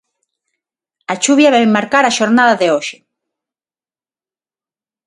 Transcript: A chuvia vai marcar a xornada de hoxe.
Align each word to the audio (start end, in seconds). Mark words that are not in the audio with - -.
A 1.13 1.15
chuvia 1.23 1.53
vai 1.55 1.65
marcar 1.67 2.03
a 2.05 2.15
xornada 2.17 2.55
de 2.61 2.67
hoxe. 2.73 2.97